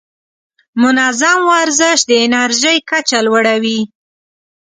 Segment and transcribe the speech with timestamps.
[0.81, 3.79] منظم ورزش د انرژۍ کچه لوړه وي.